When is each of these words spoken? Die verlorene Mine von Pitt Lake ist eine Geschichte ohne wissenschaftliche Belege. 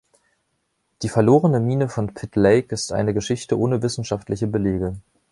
Die 1.03 1.09
verlorene 1.09 1.59
Mine 1.59 1.87
von 1.87 2.11
Pitt 2.15 2.35
Lake 2.35 2.73
ist 2.73 2.91
eine 2.91 3.13
Geschichte 3.13 3.55
ohne 3.59 3.83
wissenschaftliche 3.83 4.47
Belege. 4.47 4.99